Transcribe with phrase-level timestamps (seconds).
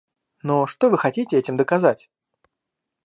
[0.41, 2.09] Но что вы хотите этим доказать?